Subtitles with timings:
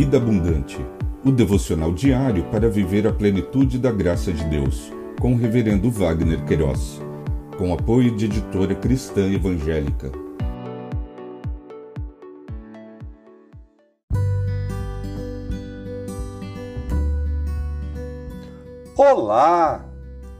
[0.00, 0.78] Vida Abundante,
[1.22, 6.42] o devocional diário para viver a plenitude da graça de Deus, com o Reverendo Wagner
[6.46, 6.98] Queiroz,
[7.58, 10.10] com apoio de editora cristã evangélica.
[18.96, 19.84] Olá!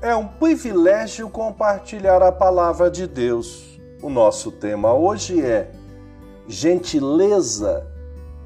[0.00, 3.78] É um privilégio compartilhar a palavra de Deus.
[4.00, 5.70] O nosso tema hoje é
[6.48, 7.89] gentileza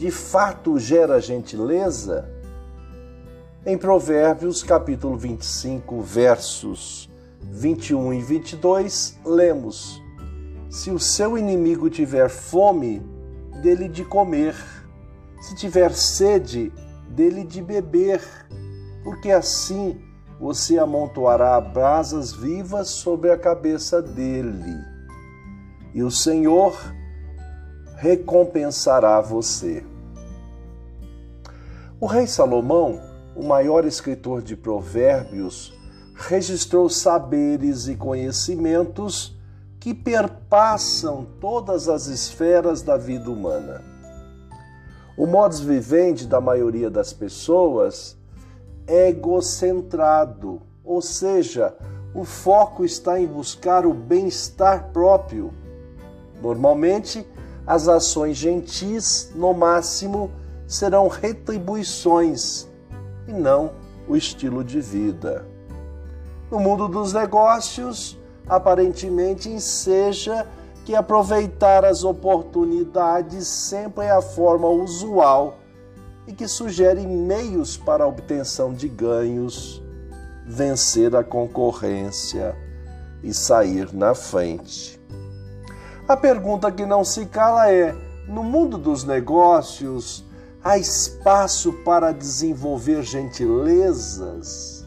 [0.00, 2.26] de fato gera gentileza?
[3.66, 7.10] Em Provérbios, capítulo 25, versos
[7.42, 10.02] 21 e 22, lemos:
[10.70, 13.02] Se o seu inimigo tiver fome,
[13.60, 14.56] dele de comer,
[15.42, 16.72] se tiver sede,
[17.10, 18.22] dele de beber,
[19.04, 20.00] porque assim
[20.40, 24.80] você amontoará brasas vivas sobre a cabeça dele.
[25.92, 26.74] E o Senhor
[28.00, 29.84] recompensará você.
[32.00, 32.98] O rei Salomão,
[33.36, 35.78] o maior escritor de provérbios,
[36.14, 39.38] registrou saberes e conhecimentos
[39.78, 43.84] que perpassam todas as esferas da vida humana.
[45.14, 48.16] O modus vivendi da maioria das pessoas
[48.86, 51.76] é egocentrado, ou seja,
[52.14, 55.52] o foco está em buscar o bem-estar próprio.
[56.40, 57.26] Normalmente,
[57.66, 60.30] as ações gentis, no máximo,
[60.66, 62.68] serão retribuições
[63.26, 63.72] e não
[64.08, 65.46] o estilo de vida.
[66.50, 70.46] No mundo dos negócios, aparentemente enseja
[70.84, 75.58] que aproveitar as oportunidades sempre é a forma usual
[76.26, 79.82] e que sugere meios para a obtenção de ganhos,
[80.46, 82.56] vencer a concorrência
[83.22, 84.99] e sair na frente.
[86.10, 87.94] A pergunta que não se cala é:
[88.26, 90.24] no mundo dos negócios,
[90.60, 94.84] há espaço para desenvolver gentilezas?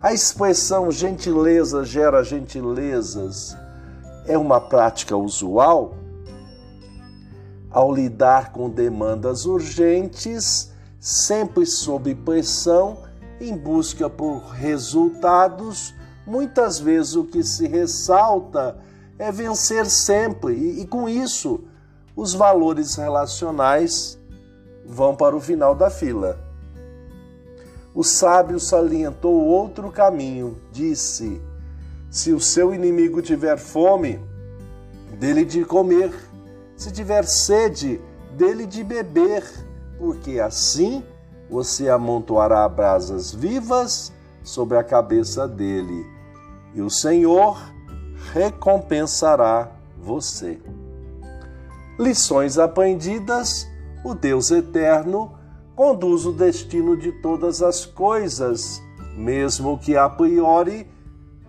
[0.00, 3.56] A expressão gentileza gera gentilezas
[4.24, 5.96] é uma prática usual?
[7.68, 10.70] Ao lidar com demandas urgentes,
[11.00, 12.98] sempre sob pressão,
[13.40, 15.92] em busca por resultados,
[16.24, 18.91] muitas vezes o que se ressalta é
[19.32, 21.64] vencer sempre, e, e com isso
[22.14, 24.18] os valores relacionais
[24.84, 26.38] vão para o final da fila.
[27.94, 31.40] O sábio salientou outro caminho, disse:
[32.10, 34.18] Se o seu inimigo tiver fome,
[35.18, 36.12] dele de comer,
[36.76, 38.00] se tiver sede,
[38.36, 39.44] dele de beber,
[39.98, 41.04] porque assim
[41.50, 44.10] você amontoará brasas vivas
[44.42, 46.06] sobre a cabeça dele,
[46.74, 47.58] e o Senhor
[48.32, 49.70] recompensará
[50.00, 50.58] você.
[51.98, 53.68] Lições aprendidas:
[54.02, 55.32] o Deus eterno
[55.76, 58.82] conduz o destino de todas as coisas,
[59.14, 60.86] mesmo que a priori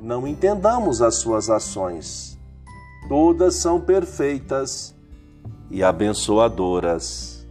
[0.00, 2.38] não entendamos as suas ações.
[3.08, 4.94] Todas são perfeitas
[5.70, 7.46] e abençoadoras.